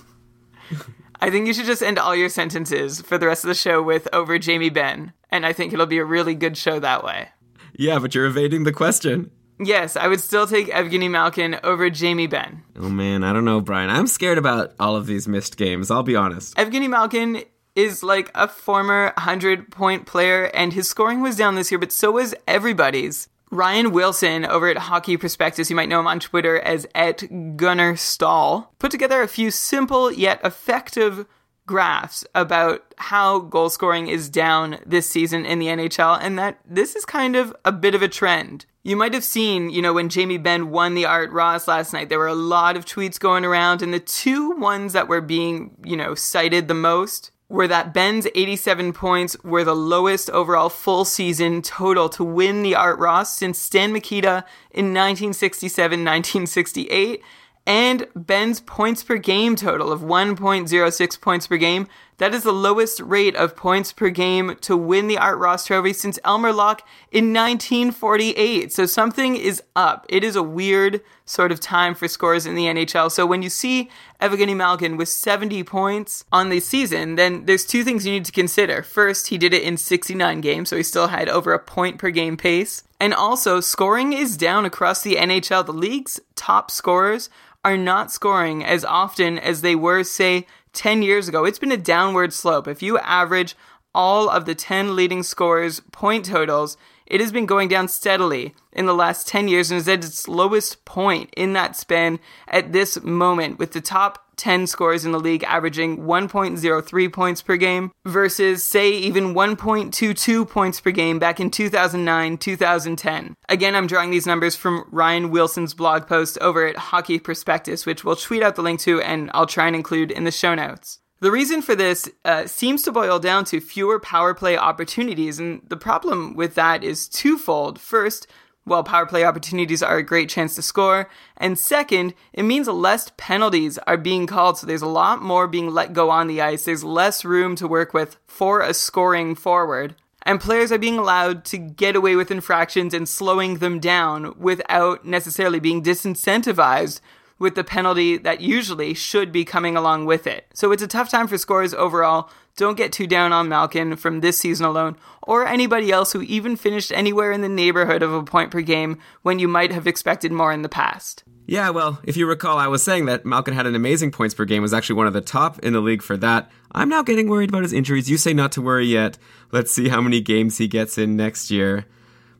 [1.20, 3.82] I think you should just end all your sentences for the rest of the show
[3.82, 7.28] with over Jamie Benn, and I think it'll be a really good show that way.
[7.74, 9.30] Yeah, but you're evading the question.
[9.60, 12.62] Yes, I would still take Evgeny Malkin over Jamie Benn.
[12.76, 13.90] Oh man, I don't know, Brian.
[13.90, 16.56] I'm scared about all of these missed games, I'll be honest.
[16.56, 17.42] Evgeny Malkin
[17.74, 21.92] is like a former 100 point player, and his scoring was down this year, but
[21.92, 23.28] so was everybody's.
[23.50, 27.96] Ryan Wilson over at Hockey Prospectus, you might know him on Twitter as at Gunnar
[27.96, 31.26] Stahl, put together a few simple yet effective
[31.66, 36.96] graphs about how goal scoring is down this season in the NHL and that this
[36.96, 38.66] is kind of a bit of a trend.
[38.82, 42.08] You might have seen, you know, when Jamie Benn won the Art Ross last night,
[42.08, 45.76] there were a lot of tweets going around, and the two ones that were being,
[45.84, 51.04] you know, cited the most were that Benn's 87 points were the lowest overall full
[51.04, 57.22] season total to win the Art Ross since Stan Mikita in 1967 1968,
[57.68, 61.86] and Benn's points per game total of 1.06 points per game
[62.18, 65.92] that is the lowest rate of points per game to win the Art Ross Trophy
[65.92, 66.80] since Elmer Lach
[67.12, 68.72] in 1948.
[68.72, 70.04] So something is up.
[70.08, 73.12] It is a weird sort of time for scores in the NHL.
[73.12, 73.88] So when you see
[74.20, 78.32] Evgeny Malkin with 70 points on the season, then there's two things you need to
[78.32, 78.82] consider.
[78.82, 82.10] First, he did it in 69 games, so he still had over a point per
[82.10, 82.82] game pace.
[83.00, 85.64] And also, scoring is down across the NHL.
[85.64, 87.30] The league's top scorers
[87.68, 91.44] are not scoring as often as they were, say, 10 years ago.
[91.44, 92.66] It's been a downward slope.
[92.66, 93.54] If you average
[93.94, 98.86] all of the 10 leading scorers' point totals, it has been going down steadily in
[98.86, 103.02] the last 10 years and is at its lowest point in that span at this
[103.02, 108.64] moment, with the top 10 scores in the league averaging 1.03 points per game versus,
[108.64, 113.34] say, even 1.22 points per game back in 2009 2010.
[113.48, 118.04] Again, I'm drawing these numbers from Ryan Wilson's blog post over at Hockey Prospectus, which
[118.04, 121.00] we'll tweet out the link to and I'll try and include in the show notes.
[121.20, 125.62] The reason for this uh, seems to boil down to fewer power play opportunities, and
[125.66, 127.80] the problem with that is twofold.
[127.80, 128.28] First,
[128.68, 131.08] well, power play opportunities are a great chance to score.
[131.36, 135.70] And second, it means less penalties are being called, so there's a lot more being
[135.70, 136.64] let go on the ice.
[136.64, 139.96] There's less room to work with for a scoring forward.
[140.22, 145.06] And players are being allowed to get away with infractions and slowing them down without
[145.06, 147.00] necessarily being disincentivized
[147.38, 150.46] with the penalty that usually should be coming along with it.
[150.54, 152.30] So it's a tough time for scorers overall.
[152.56, 156.56] Don't get too down on Malkin from this season alone, or anybody else who even
[156.56, 160.32] finished anywhere in the neighborhood of a point per game when you might have expected
[160.32, 161.22] more in the past.
[161.46, 164.44] Yeah, well, if you recall, I was saying that Malkin had an amazing points per
[164.44, 166.50] game, was actually one of the top in the league for that.
[166.72, 168.10] I'm now getting worried about his injuries.
[168.10, 169.16] You say not to worry yet.
[169.50, 171.86] Let's see how many games he gets in next year.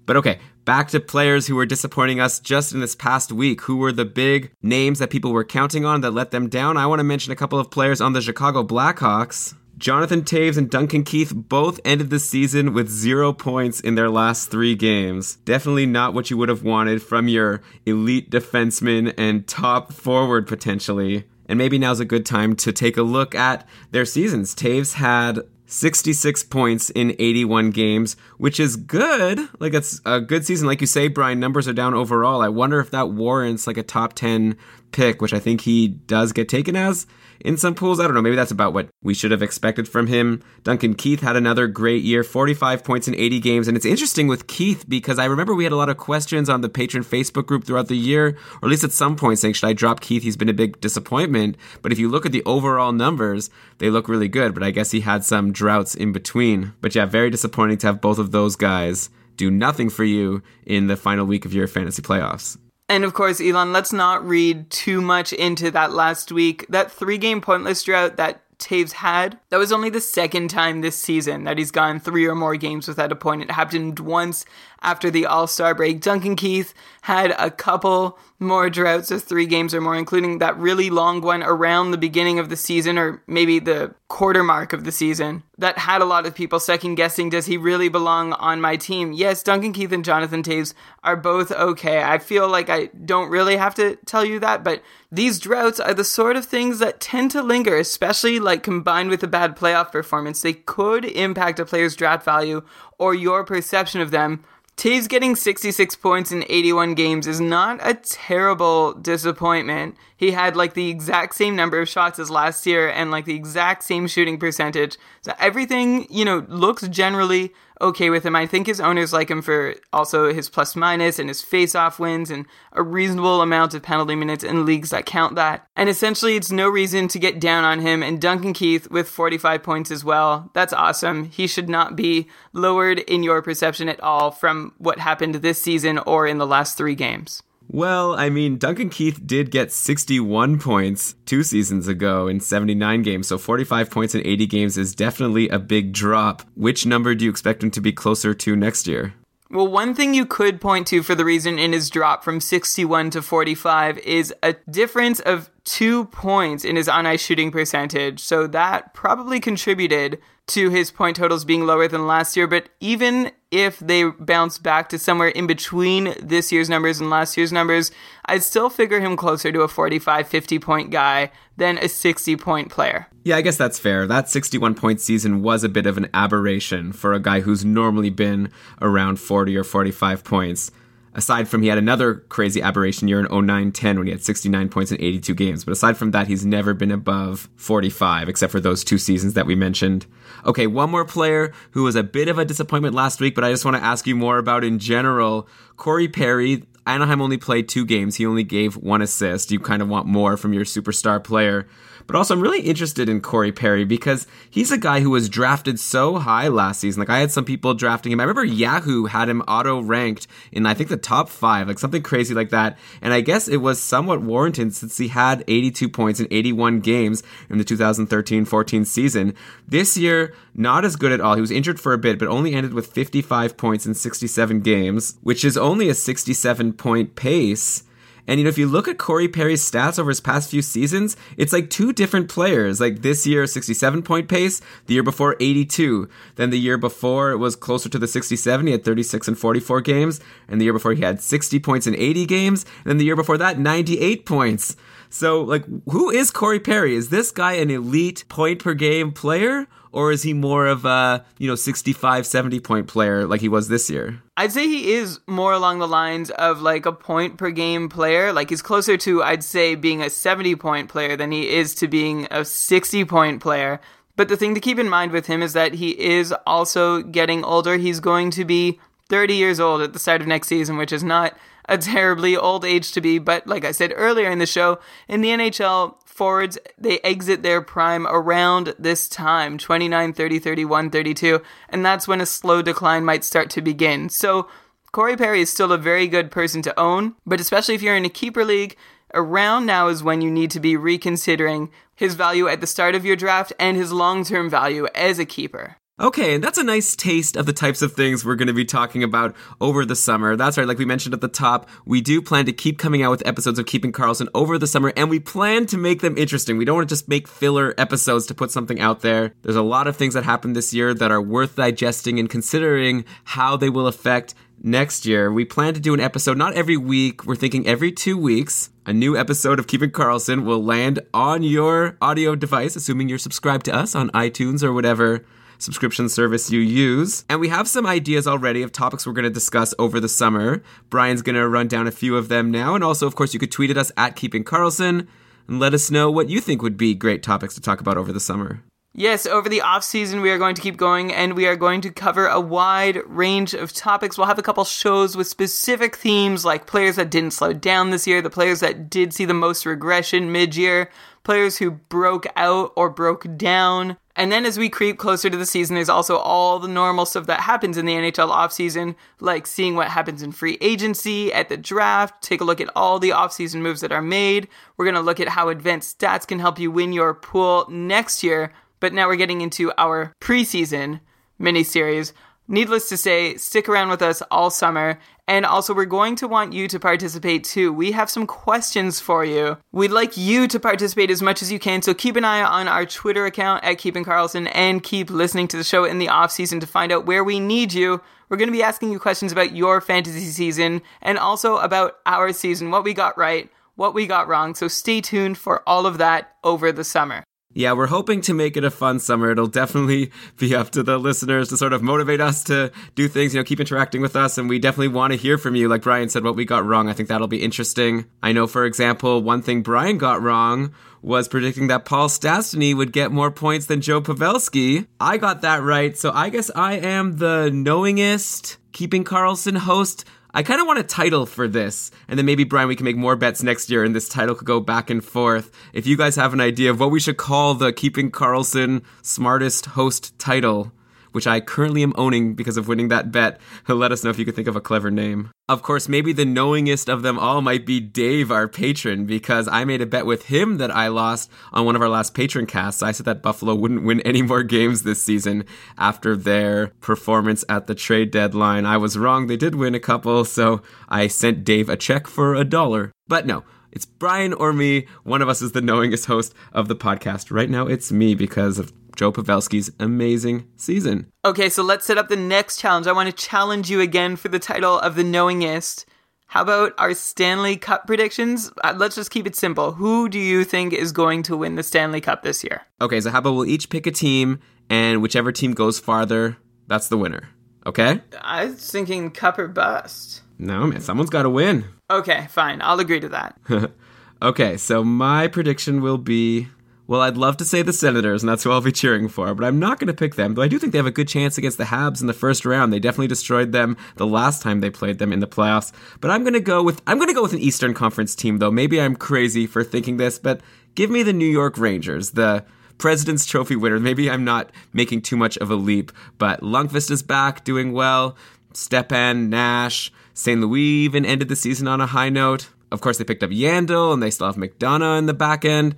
[0.04, 3.62] But okay, back to players who were disappointing us just in this past week.
[3.62, 6.76] Who were the big names that people were counting on that let them down?
[6.76, 9.54] I want to mention a couple of players on the Chicago Blackhawks.
[9.78, 14.50] Jonathan Toews and Duncan Keith both ended the season with zero points in their last
[14.50, 15.36] three games.
[15.36, 21.24] Definitely not what you would have wanted from your elite defenseman and top forward potentially.
[21.46, 24.54] And maybe now's a good time to take a look at their seasons.
[24.54, 29.38] Toews had 66 points in 81 games, which is good.
[29.60, 30.66] Like it's a good season.
[30.66, 32.40] Like you say, Brian, numbers are down overall.
[32.40, 34.56] I wonder if that warrants like a top 10
[34.92, 37.06] pick, which I think he does get taken as
[37.40, 38.00] in some pools.
[38.00, 38.22] I don't know.
[38.22, 40.42] Maybe that's about what we should have expected from him.
[40.64, 43.68] Duncan Keith had another great year, 45 points in 80 games.
[43.68, 46.60] And it's interesting with Keith because I remember we had a lot of questions on
[46.60, 49.68] the patron Facebook group throughout the year, or at least at some point saying, should
[49.68, 50.22] I drop Keith?
[50.22, 51.56] He's been a big disappointment.
[51.82, 54.54] But if you look at the overall numbers, they look really good.
[54.54, 56.74] But I guess he had some droughts in between.
[56.80, 60.88] But yeah, very disappointing to have both of those guys do nothing for you in
[60.88, 62.58] the final week of your fantasy playoffs.
[62.88, 66.66] And of course, Elon, let's not read too much into that last week.
[66.68, 70.96] That three game pointless drought that Toews had, that was only the second time this
[70.96, 73.42] season that he's gone three or more games without a point.
[73.42, 74.44] It happened once
[74.82, 76.00] after the All Star break.
[76.00, 80.90] Duncan Keith had a couple more droughts of three games or more, including that really
[80.90, 84.92] long one around the beginning of the season or maybe the quarter mark of the
[84.92, 88.76] season that had a lot of people second guessing does he really belong on my
[88.76, 89.12] team?
[89.12, 92.02] Yes, Duncan Keith and Jonathan Toews are both okay.
[92.02, 95.94] I feel like I don't really have to tell you that, but these droughts are
[95.94, 99.90] the sort of things that tend to linger, especially like combined with a bad playoff
[99.90, 100.40] performance.
[100.40, 102.62] They could impact a player's draft value
[102.98, 104.44] or your perception of them
[104.78, 109.96] Toews getting 66 points in 81 games is not a terrible disappointment.
[110.16, 113.34] He had like the exact same number of shots as last year and like the
[113.34, 114.96] exact same shooting percentage.
[115.22, 118.36] So everything, you know, looks generally okay with him.
[118.36, 121.98] I think his owners like him for also his plus minus and his face off
[121.98, 125.66] wins and a reasonable amount of penalty minutes in leagues that count that.
[125.76, 128.02] And essentially, it's no reason to get down on him.
[128.02, 130.50] And Duncan Keith with 45 points as well.
[130.54, 131.24] That's awesome.
[131.24, 135.98] He should not be lowered in your perception at all from what happened this season
[135.98, 137.42] or in the last three games.
[137.70, 143.28] Well, I mean, Duncan Keith did get 61 points two seasons ago in 79 games,
[143.28, 146.42] so 45 points in 80 games is definitely a big drop.
[146.54, 149.12] Which number do you expect him to be closer to next year?
[149.50, 153.10] Well, one thing you could point to for the reason in his drop from 61
[153.10, 158.20] to 45 is a difference of two points in his on ice shooting percentage.
[158.20, 162.46] So that probably contributed to his point totals being lower than last year.
[162.46, 167.36] But even if they bounce back to somewhere in between this year's numbers and last
[167.36, 167.90] year's numbers,
[168.24, 172.70] I'd still figure him closer to a 45, 50 point guy than a 60 point
[172.70, 173.06] player.
[173.24, 174.06] Yeah, I guess that's fair.
[174.06, 178.10] That 61 point season was a bit of an aberration for a guy who's normally
[178.10, 178.50] been
[178.80, 180.70] around 40 or 45 points
[181.14, 184.92] aside from he had another crazy aberration year in 09-10 when he had 69 points
[184.92, 185.64] in 82 games.
[185.64, 189.46] But aside from that he's never been above 45 except for those two seasons that
[189.46, 190.06] we mentioned.
[190.44, 193.50] Okay one more player who was a bit of a disappointment last week but i
[193.50, 195.48] just want to ask you more about in general.
[195.76, 198.16] Corey perry anaheim only played two games.
[198.16, 199.50] He only gave one assist.
[199.50, 201.68] You kind of want more from your superstar player
[202.08, 205.78] but also, I'm really interested in Corey Perry because he's a guy who was drafted
[205.78, 207.00] so high last season.
[207.00, 208.18] Like, I had some people drafting him.
[208.18, 212.02] I remember Yahoo had him auto ranked in, I think, the top five, like something
[212.02, 212.78] crazy like that.
[213.02, 217.22] And I guess it was somewhat warranted since he had 82 points in 81 games
[217.50, 219.34] in the 2013 14 season.
[219.68, 221.34] This year, not as good at all.
[221.34, 225.18] He was injured for a bit, but only ended with 55 points in 67 games,
[225.22, 227.84] which is only a 67 point pace.
[228.28, 231.16] And you know, if you look at Corey Perry's stats over his past few seasons,
[231.38, 232.78] it's like two different players.
[232.78, 234.60] Like this year, 67 point pace.
[234.86, 236.08] The year before, 82.
[236.36, 238.66] Then the year before, it was closer to the 67.
[238.66, 240.20] He had 36 and 44 games.
[240.46, 242.64] And the year before, he had 60 points in 80 games.
[242.84, 244.76] And then the year before that, 98 points.
[245.10, 246.94] So, like, who is Corey Perry?
[246.94, 249.66] Is this guy an elite point per game player?
[249.92, 253.68] Or is he more of a, you know, 65, 70 point player like he was
[253.68, 254.22] this year?
[254.36, 258.32] I'd say he is more along the lines of like a point per game player.
[258.32, 261.88] Like he's closer to, I'd say, being a 70 point player than he is to
[261.88, 263.80] being a 60 point player.
[264.16, 267.44] But the thing to keep in mind with him is that he is also getting
[267.44, 267.76] older.
[267.76, 271.04] He's going to be 30 years old at the start of next season, which is
[271.04, 271.36] not
[271.68, 273.18] a terribly old age to be.
[273.18, 277.62] But like I said earlier in the show, in the NHL, forwards, they exit their
[277.62, 281.40] prime around this time 29, 30, 31, 32.
[281.70, 284.08] And that's when a slow decline might start to begin.
[284.08, 284.48] So
[284.90, 288.04] Corey Perry is still a very good person to own, but especially if you're in
[288.04, 288.76] a keeper league,
[289.14, 293.04] around now is when you need to be reconsidering his value at the start of
[293.04, 295.76] your draft and his long term value as a keeper.
[296.00, 298.64] Okay, and that's a nice taste of the types of things we're going to be
[298.64, 300.36] talking about over the summer.
[300.36, 303.10] That's right, like we mentioned at the top, we do plan to keep coming out
[303.10, 306.56] with episodes of Keeping Karlsson over the summer, and we plan to make them interesting.
[306.56, 309.34] We don't want to just make filler episodes to put something out there.
[309.42, 313.04] There's a lot of things that happened this year that are worth digesting and considering
[313.24, 315.32] how they will affect next year.
[315.32, 318.70] We plan to do an episode not every week, we're thinking every two weeks.
[318.86, 323.64] A new episode of Keeping Karlsson will land on your audio device, assuming you're subscribed
[323.64, 325.24] to us on iTunes or whatever
[325.58, 327.24] subscription service you use.
[327.28, 330.62] And we have some ideas already of topics we're going to discuss over the summer.
[330.90, 332.74] Brian's going to run down a few of them now.
[332.74, 335.06] And also, of course, you could tweet at us at Keeping Karlsson
[335.46, 338.12] and let us know what you think would be great topics to talk about over
[338.12, 338.62] the summer.
[338.94, 341.82] Yes, over the off season, we are going to keep going and we are going
[341.82, 344.18] to cover a wide range of topics.
[344.18, 348.08] We'll have a couple shows with specific themes like players that didn't slow down this
[348.08, 350.90] year, the players that did see the most regression mid year,
[351.22, 353.98] players who broke out or broke down.
[354.18, 357.26] And then as we creep closer to the season, there's also all the normal stuff
[357.26, 361.56] that happens in the NHL offseason, like seeing what happens in free agency, at the
[361.56, 364.48] draft, take a look at all the offseason moves that are made.
[364.76, 368.24] We're going to look at how advanced stats can help you win your pool next
[368.24, 368.52] year.
[368.80, 370.98] But now we're getting into our preseason
[371.38, 372.12] mini series.
[372.48, 374.98] Needless to say, stick around with us all summer.
[375.28, 377.70] And also, we're going to want you to participate too.
[377.70, 379.58] We have some questions for you.
[379.72, 382.66] We'd like you to participate as much as you can, so keep an eye on
[382.66, 386.32] our Twitter account at Keeping Karlsson and keep listening to the show in the off
[386.32, 388.00] season to find out where we need you.
[388.30, 392.32] We're going to be asking you questions about your fantasy season and also about our
[392.32, 394.54] season, what we got right, what we got wrong.
[394.54, 397.22] So stay tuned for all of that over the summer.
[397.58, 399.32] Yeah, we're hoping to make it a fun summer.
[399.32, 403.34] It'll definitely be up to the listeners to sort of motivate us to do things,
[403.34, 404.38] you know, keep interacting with us.
[404.38, 405.66] And we definitely want to hear from you.
[405.66, 406.88] Like Brian said, what we got wrong.
[406.88, 408.04] I think that'll be interesting.
[408.22, 412.92] I know, for example, one thing Brian got wrong was predicting that Paul Stastny would
[412.92, 414.86] get more points than Joe Pavelski.
[415.00, 415.98] I got that right.
[415.98, 420.04] So I guess I am the knowingest keeping Karlsson host.
[420.34, 422.96] I kind of want a title for this, and then maybe Brian, we can make
[422.96, 425.50] more bets next year, and this title could go back and forth.
[425.72, 429.66] If you guys have an idea of what we should call the Keeping Karlsson Smartest
[429.66, 430.70] Host title,
[431.12, 434.24] which I currently am owning because of winning that bet, let us know if you
[434.24, 435.30] could think of a clever name.
[435.48, 439.64] Of course, maybe the knowingest of them all might be Dave, our patron, because I
[439.64, 442.82] made a bet with him that I lost on one of our last patron casts.
[442.82, 445.44] I said that Buffalo wouldn't win any more games this season
[445.78, 448.66] after their performance at the trade deadline.
[448.66, 449.26] I was wrong.
[449.26, 452.92] They did win a couple, so I sent Dave a check for a dollar.
[453.06, 453.44] But no,
[453.78, 454.88] it's Brian or me.
[455.04, 457.30] One of us is the knowingest host of the podcast.
[457.30, 461.12] Right now, it's me because of Joe Pavelski's amazing season.
[461.24, 462.88] Okay, so let's set up the next challenge.
[462.88, 465.84] I want to challenge you again for the title of the knowingest.
[466.26, 468.50] How about our Stanley Cup predictions?
[468.64, 469.70] Uh, let's just keep it simple.
[469.70, 472.62] Who do you think is going to win the Stanley Cup this year?
[472.80, 476.36] Okay, so how about we'll each pick a team, and whichever team goes farther,
[476.66, 477.28] that's the winner.
[477.64, 478.00] Okay?
[478.20, 480.22] I was thinking Cup or bust.
[480.36, 481.64] No, man, someone's got to win.
[481.90, 482.60] Okay, fine.
[482.62, 483.38] I'll agree to that.
[484.22, 486.48] okay, so my prediction will be
[486.88, 489.44] well, I'd love to say the Senators, and that's who I'll be cheering for, but
[489.44, 490.34] I'm not going to pick them.
[490.34, 492.46] Though I do think they have a good chance against the Habs in the first
[492.46, 492.72] round.
[492.72, 495.70] They definitely destroyed them the last time they played them in the playoffs.
[496.00, 498.38] But I'm going to go with I'm going to go with an Eastern Conference team,
[498.38, 498.50] though.
[498.50, 500.40] Maybe I'm crazy for thinking this, but
[500.76, 502.42] give me the New York Rangers, the
[502.78, 503.78] President's Trophy winner.
[503.78, 508.16] Maybe I'm not making too much of a leap, but Lundqvist is back, doing well.
[508.52, 510.40] Stepan, Nash, St.
[510.40, 512.50] Louis even ended the season on a high note.
[512.70, 515.76] Of course, they picked up Yandle, and they still have McDonagh in the back end.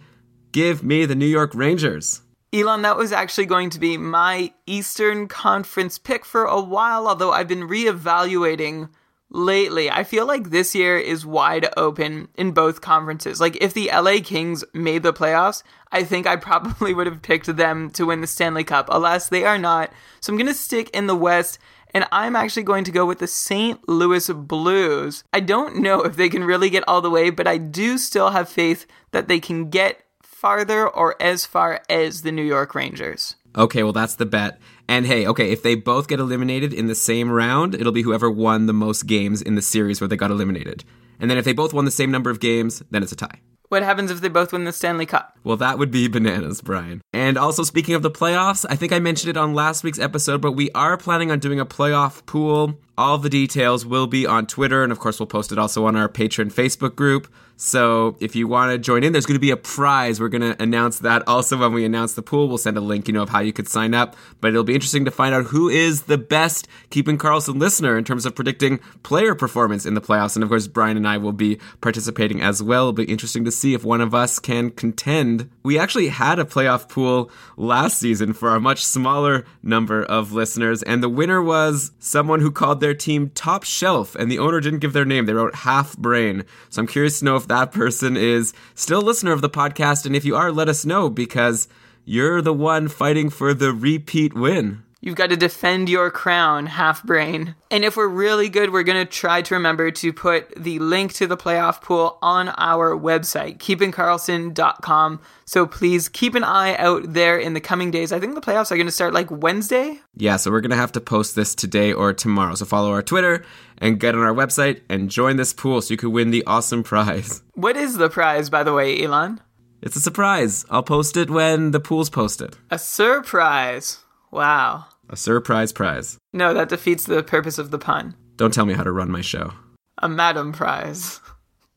[0.53, 2.23] Give me the New York Rangers.
[2.53, 7.31] Elon, that was actually going to be my Eastern Conference pick for a while, although
[7.31, 8.89] I've been reevaluating
[9.31, 9.89] lately.
[9.89, 13.41] I feel like this year is wide open in both conferences.
[13.41, 17.55] Like, if the LA Kings made the playoffs, I think I probably would have picked
[17.55, 18.89] them to win the Stanley Cup.
[18.91, 19.93] Alas, they are not.
[20.21, 21.61] So I'm going to stick in the West
[21.93, 23.89] and I'm actually going to go with the St.
[23.89, 25.25] Louis Blues.
[25.33, 28.31] I don't know if they can really get all the way, but I do still
[28.31, 33.37] have faith that they can get farther or as far as the New York Rangers.
[33.57, 34.59] Okay, well, that's the bet.
[34.89, 38.31] And hey, okay, if they both get eliminated in the same round, it'll be whoever
[38.31, 40.85] won the most games in the series where they got eliminated.
[41.19, 43.41] And then if they both won the same number of games, then it's a tie.
[43.71, 45.39] What happens if they both win the Stanley Cup?
[45.45, 47.03] Well, that would be bananas, Brian.
[47.13, 50.41] And also, speaking of the playoffs, I think I mentioned it on last week's episode,
[50.41, 54.47] but we are planning on doing a playoff pool All the details will be on
[54.47, 57.29] Twitter, and of course, we'll post it also on our Patreon Facebook group.
[57.63, 60.19] So if you want to join in, there's going to be a prize.
[60.19, 62.49] We're going to announce that also when we announce the pool.
[62.49, 64.17] We'll send a link, you know, of how you could sign up.
[64.41, 68.05] But it'll be interesting to find out who is the best Keeping Karlsson listener in
[68.05, 70.37] terms of predicting player performance in the playoffs.
[70.37, 72.85] And of course, Brian and I will be participating as well.
[72.85, 75.51] It'll be interesting to see if one of us can contend.
[75.63, 80.83] We actually had a playoff pool last season for a much smaller number of listeners,
[80.85, 84.81] and the winner was someone who called their team Top Shelf, and the owner didn't
[84.81, 85.27] give their name.
[85.27, 86.45] They wrote Half Brain.
[86.69, 90.07] So I'm curious to know if that person is still a listener of the podcast.
[90.07, 91.69] And if you are, let us know because
[92.05, 94.83] you're the one fighting for the repeat win.
[95.03, 97.55] You've got to defend your crown, half brain.
[97.71, 101.15] And if we're really good, we're going to try to remember to put the link
[101.15, 105.21] to the playoff pool on our website, keepingkarlsson.com.
[105.47, 108.13] So please keep an eye out there in the coming days.
[108.13, 110.01] I think the playoffs are going to start like Wednesday.
[110.17, 112.55] Yeah, so we're going to have to post this today or tomorrow.
[112.55, 113.43] So follow our Twitter
[113.79, 116.83] and get on our website and join this pool so you could win the awesome
[116.83, 117.43] prize.
[117.55, 119.39] What is the prize, by the way, Elon?
[119.83, 120.65] It's a surprise.
[120.71, 122.57] I'll post it when the pool's posted.
[122.71, 123.99] A surprise.
[124.31, 124.87] Wow.
[125.09, 126.19] A surprise prize.
[126.33, 128.15] No, that defeats the purpose of the pun.
[128.37, 129.53] Don't tell me how to run my show.
[129.99, 131.21] A madam prize.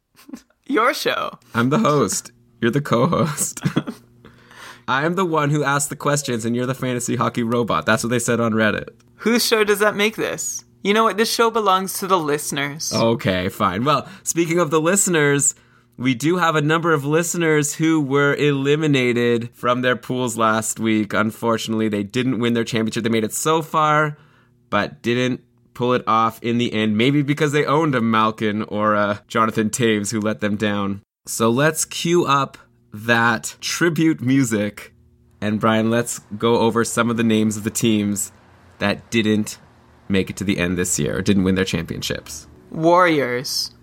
[0.66, 1.40] Your show.
[1.54, 2.32] I'm the host.
[2.62, 3.60] You're the co host.
[4.88, 7.86] I am the one who asked the questions, and you're the fantasy hockey robot.
[7.86, 8.90] That's what they said on Reddit.
[9.16, 10.64] Whose show does that make this?
[10.84, 11.18] You know what?
[11.18, 12.94] This show belongs to the listeners.
[12.94, 13.86] Okay, fine.
[13.86, 15.56] Well, speaking of the listeners,
[15.98, 21.14] we do have a number of listeners who were eliminated from their pools last week.
[21.14, 23.04] Unfortunately, they didn't win their championship.
[23.04, 24.18] They made it so far,
[24.70, 25.42] but didn't
[25.74, 26.98] pull it off in the end.
[26.98, 31.02] Maybe because they owned a Malkin or a Jonathan Toews who let them down.
[31.26, 32.58] So let's cue up
[32.92, 34.94] that tribute music.
[35.42, 38.32] And Brian, let's go over some of the names of the teams
[38.80, 39.58] that didn't
[40.10, 42.48] make it to the end this year or didn't win their championships.
[42.72, 43.74] Warriors.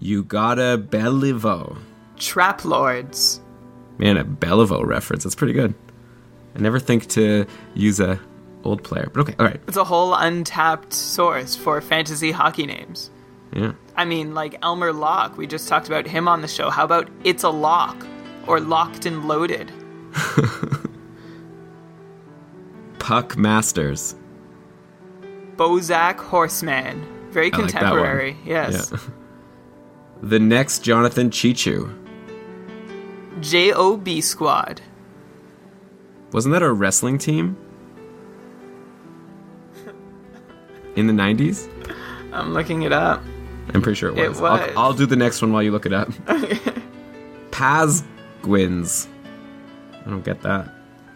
[0.00, 1.76] You got a Beliveau.
[2.16, 3.40] Trap Lords.
[3.98, 5.24] Man, a Beliveau reference.
[5.24, 5.74] That's pretty good.
[6.56, 8.18] I never think to use a
[8.64, 9.60] old player, but okay, all right.
[9.68, 13.10] It's a whole untapped source for fantasy hockey names.
[13.54, 13.72] Yeah.
[13.96, 16.70] I mean, like Elmer Lach, we just talked about him on the show.
[16.70, 18.06] How about It's a Lock?
[18.46, 19.70] Or Locked and Loaded?
[22.98, 24.14] Puck Masters.
[25.56, 27.06] Bozak Horseman.
[27.30, 28.36] Very I like contemporary.
[28.44, 28.90] yes.
[28.92, 28.98] Yeah.
[30.22, 31.96] The next Jonathan Cheechoo.
[33.40, 34.20] J.O.B.
[34.20, 34.82] Squad.
[36.32, 37.56] Wasn't that a wrestling team?
[40.96, 41.68] In the 90s?
[42.32, 43.22] I'm looking it up.
[43.72, 44.40] I'm pretty sure it It was.
[44.40, 44.60] was.
[44.70, 46.10] I'll, I'll do the next one while you look it up.
[47.50, 48.02] Paz
[48.42, 49.06] Pazguins.
[50.04, 50.72] I don't get that.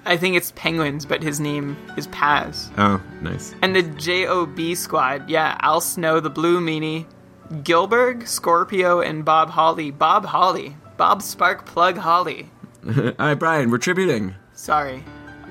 [0.07, 2.71] I think it's Penguins, but his name is Paz.
[2.77, 3.55] Oh, nice.
[3.63, 4.75] And the J.O.B.
[4.75, 7.07] Squad, yeah, Al Snow, the Blue Meanie,
[7.53, 9.91] Gillberg, Scorpio, and Bob Holly.
[9.91, 10.77] Bob Holly.
[10.97, 12.51] Bob Spark Plug Holly.
[12.87, 14.35] All right, Brian, we're tributing.
[14.55, 15.05] Sorry.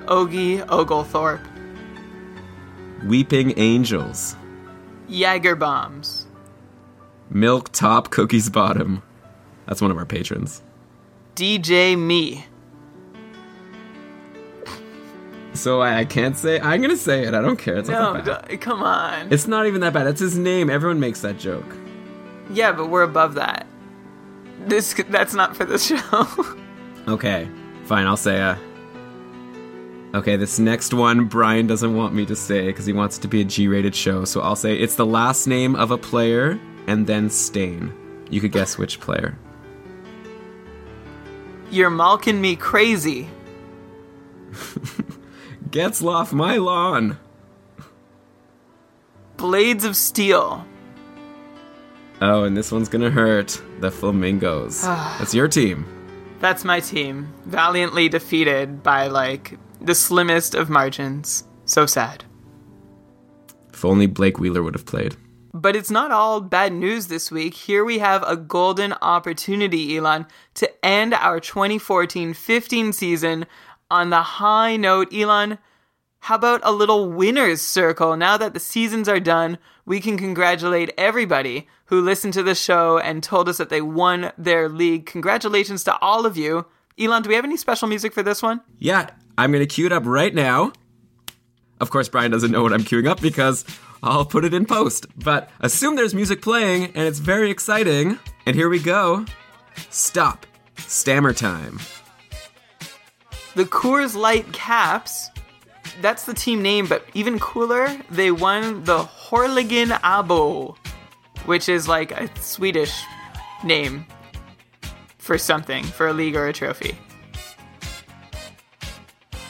[0.05, 1.45] Ogie Oglethorpe.
[3.05, 4.35] Weeping Angels.
[5.09, 6.27] Jager Bombs.
[7.29, 9.01] Milk Top Cookies Bottom.
[9.67, 10.61] That's one of our patrons.
[11.35, 12.45] DJ Me.
[15.53, 16.59] So I, I can't say.
[16.59, 17.33] I'm gonna say it.
[17.33, 17.77] I don't care.
[17.77, 19.31] It's No, d- come on.
[19.31, 20.05] It's not even that bad.
[20.05, 20.69] That's his name.
[20.69, 21.65] Everyone makes that joke.
[22.53, 23.65] Yeah, but we're above that.
[24.67, 26.27] This that's not for the show.
[27.05, 27.49] Okay,
[27.83, 28.07] fine.
[28.07, 28.41] I'll say.
[28.41, 28.55] Uh,
[30.15, 33.27] okay, this next one Brian doesn't want me to say because he wants it to
[33.27, 34.23] be a G-rated show.
[34.23, 37.91] So I'll say it's the last name of a player and then stain.
[38.29, 39.37] You could guess which player.
[41.71, 43.27] You're malking me crazy.
[45.71, 47.17] Gets off my lawn.
[49.35, 50.65] Blades of Steel.
[52.25, 53.61] Oh, and this one's gonna hurt.
[53.81, 54.83] The Flamingos.
[54.85, 55.17] Ah.
[55.19, 55.85] That's your team.
[56.39, 57.33] That's my team.
[57.45, 61.43] Valiantly defeated by like the slimmest of margins.
[61.65, 62.23] So sad.
[63.73, 65.17] If only Blake Wheeler would have played.
[65.53, 67.55] But it's not all bad news this week.
[67.55, 73.45] Here we have a golden opportunity, Elon, to end our 2014 15 season
[73.91, 75.13] on the high note.
[75.13, 75.57] Elon,
[76.23, 78.15] how about a little winner's circle?
[78.15, 82.97] Now that the seasons are done, we can congratulate everybody who listened to the show
[82.97, 85.05] and told us that they won their league.
[85.05, 86.65] Congratulations to all of you.
[86.97, 88.61] Elon, do we have any special music for this one?
[88.79, 90.71] Yeah, I'm gonna cue it up right now.
[91.81, 93.65] Of course, Brian doesn't know what I'm queuing up because
[94.01, 95.07] I'll put it in post.
[95.17, 98.17] But assume there's music playing and it's very exciting.
[98.45, 99.25] And here we go.
[99.89, 100.45] Stop.
[100.77, 101.81] Stammer time.
[103.55, 105.29] The Coors Light Caps
[106.01, 110.75] that's the team name, but even cooler, they won the Horligan Abo,
[111.45, 113.01] which is like a Swedish
[113.63, 114.05] name
[115.17, 116.97] for something, for a league or a trophy.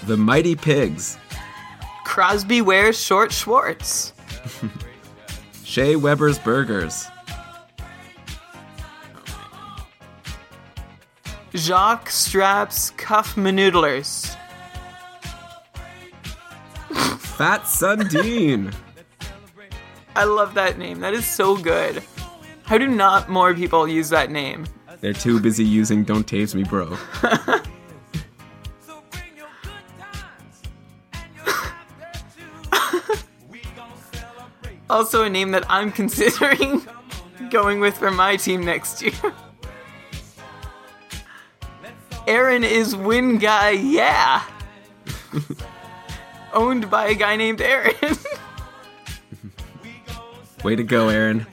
[0.06, 1.18] The Mighty Pigs.
[2.04, 4.14] Crosby wears short Schwartz.
[5.64, 7.08] Shea Weber's Burgers.
[11.56, 14.36] Jacques Straps Cuff Manoodlers.
[17.18, 18.74] Fat Sundin.
[20.16, 21.00] I love that name.
[21.00, 22.04] That is so good.
[22.64, 24.66] How do not more people use that name?
[25.02, 26.98] They're too busy using Don't Tase Me Bro.
[34.94, 36.86] Also, a name that I'm considering
[37.50, 39.14] going with for my team next year.
[42.28, 44.44] Aaron is win guy, yeah.
[46.54, 47.96] Owned by a guy named Aaron.
[50.64, 51.46] Way to go, Aaron.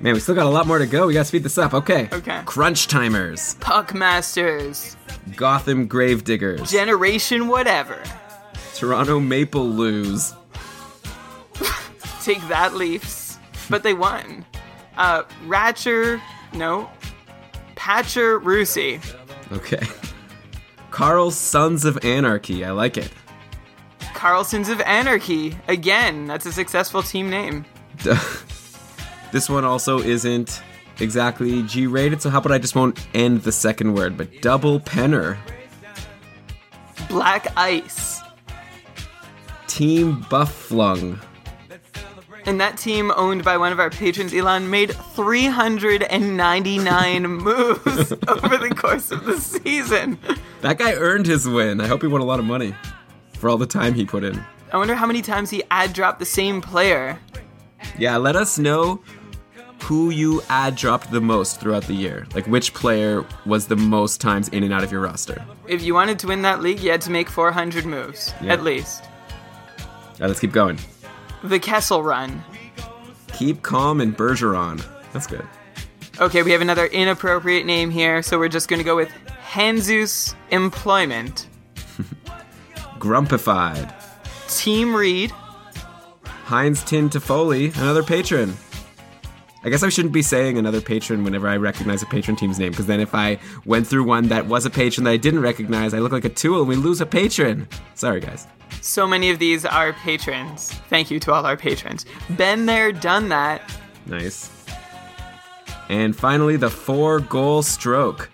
[0.00, 1.06] Man, we still got a lot more to go.
[1.06, 1.72] We gotta speed this up.
[1.72, 2.08] Okay.
[2.12, 2.42] Okay.
[2.44, 3.54] Crunch Timers.
[3.54, 4.96] Puck Masters.
[5.34, 6.70] Gotham Gravediggers.
[6.70, 8.02] Generation whatever.
[8.74, 10.34] Toronto Maple Loos.
[12.22, 13.38] Take that, Leafs.
[13.70, 14.44] But they won.
[14.96, 16.20] Uh, Ratcher,
[16.52, 16.90] no.
[17.74, 19.00] Patcher Rusi.
[19.52, 19.86] Okay.
[20.90, 22.64] Carl's Sons of Anarchy.
[22.64, 23.10] I like it.
[24.24, 25.54] Carlsons of Anarchy.
[25.68, 27.66] Again, that's a successful team name.
[29.32, 30.62] This one also isn't
[31.00, 34.78] exactly G rated, so how about I just won't end the second word, but Double
[34.78, 35.36] Penner.
[37.08, 38.20] Black Ice.
[39.66, 41.20] Team Bufflung.
[42.46, 48.72] And that team, owned by one of our patrons, Elon, made 399 moves over the
[48.74, 50.16] course of the season.
[50.60, 51.80] That guy earned his win.
[51.80, 52.72] I hope he won a lot of money
[53.44, 54.42] for all the time he put in.
[54.72, 57.18] I wonder how many times he ad dropped the same player.
[57.98, 59.02] Yeah, let us know
[59.82, 62.26] who you ad dropped the most throughout the year.
[62.34, 65.44] Like which player was the most times in and out of your roster.
[65.68, 68.54] If you wanted to win that league, you had to make 400 moves, Yeah.
[68.54, 69.02] at least.
[69.02, 69.86] All
[70.20, 70.78] right, let's keep going.
[71.42, 72.42] The Kessel Run.
[73.34, 74.82] Keep calm and Bergeron.
[75.12, 75.46] That's good.
[76.18, 79.10] Okay, we have another inappropriate name here, so we're just gonna go with
[79.52, 81.48] Hanzus Employment.
[83.04, 83.92] Grumpified.
[84.48, 85.30] Team Reed.
[86.46, 88.54] Heinz Tin Toffoli, another patron.
[89.62, 92.70] I guess I shouldn't be saying another patron whenever I recognize a patron team's name,
[92.70, 95.92] because then if I went through one that was a patron that I didn't recognize,
[95.92, 97.68] I look like a tool and we lose a patron.
[97.94, 98.46] Sorry, guys.
[98.80, 100.72] So many of these are patrons.
[100.88, 102.06] Thank you to all our patrons.
[102.38, 103.60] Been there, done that.
[104.06, 104.50] Nice.
[105.90, 108.30] And finally, the four goal stroke.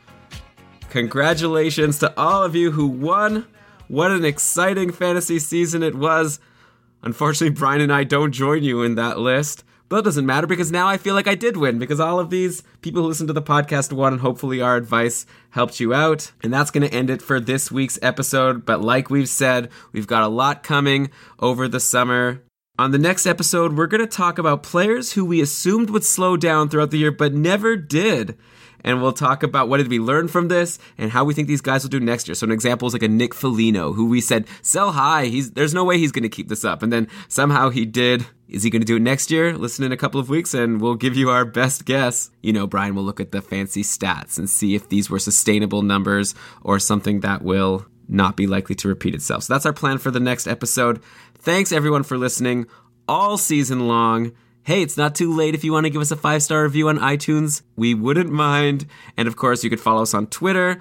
[0.90, 3.46] Congratulations to all of you who won.
[3.91, 6.38] What an exciting fantasy season it was.
[7.03, 9.64] Unfortunately, Brian and I don't join you in that list.
[9.88, 12.30] But that doesn't matter because now I feel like I did win because all of
[12.30, 16.30] these people who listen to the podcast won and hopefully our advice helped you out.
[16.45, 18.64] And that's going to end it for this week's episode.
[18.64, 21.11] But like we've said, we've got a lot coming
[21.41, 22.45] over the summer.
[22.78, 26.36] On the next episode, we're going to talk about players who we assumed would slow
[26.36, 28.38] down throughout the year but never did.
[28.84, 31.60] And we'll talk about what did we learn from this and how we think these
[31.60, 32.34] guys will do next year.
[32.34, 35.26] So an example is like a Nick Foligno, who we said sell high.
[35.26, 38.26] He's there's no way he's going to keep this up, and then somehow he did.
[38.48, 39.56] Is he going to do it next year?
[39.56, 42.30] Listen in a couple of weeks, and we'll give you our best guess.
[42.42, 45.82] You know, Brian will look at the fancy stats and see if these were sustainable
[45.82, 49.44] numbers or something that will not be likely to repeat itself.
[49.44, 51.00] So that's our plan for the next episode.
[51.38, 52.66] Thanks everyone for listening
[53.08, 54.32] all season long.
[54.70, 56.90] Hey, it's not too late if you want to give us a five star review
[56.90, 57.62] on iTunes.
[57.74, 58.86] We wouldn't mind.
[59.16, 60.80] And of course, you could follow us on Twitter.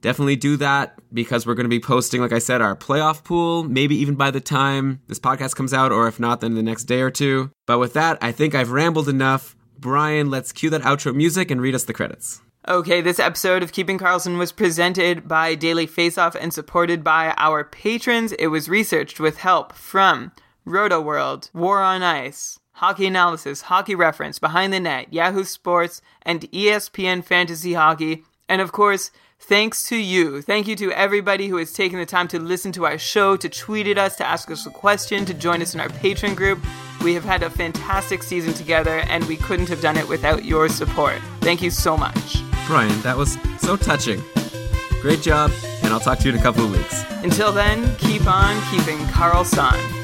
[0.00, 3.62] Definitely do that because we're going to be posting, like I said, our playoff pool,
[3.62, 6.86] maybe even by the time this podcast comes out, or if not, then the next
[6.86, 7.52] day or two.
[7.66, 9.54] But with that, I think I've rambled enough.
[9.78, 12.40] Brian, let's cue that outro music and read us the credits.
[12.66, 17.62] Okay, this episode of Keeping Karlsson was presented by Daily Faceoff and supported by our
[17.62, 18.32] patrons.
[18.32, 20.32] It was researched with help from
[20.64, 26.40] Roto World, War on Ice, Hockey Analysis, Hockey Reference, Behind the Net, Yahoo Sports, and
[26.50, 28.24] ESPN Fantasy Hockey.
[28.48, 30.42] And of course, thanks to you.
[30.42, 33.48] Thank you to everybody who has taken the time to listen to our show, to
[33.48, 36.58] tweet at us, to ask us a question, to join us in our patron group.
[37.02, 40.68] We have had a fantastic season together, and we couldn't have done it without your
[40.68, 41.20] support.
[41.42, 42.42] Thank you so much.
[42.66, 44.20] Brian, that was so touching.
[45.00, 45.52] Great job,
[45.84, 47.04] and I'll talk to you in a couple of weeks.
[47.22, 50.03] Until then, keep on keeping Karlsson.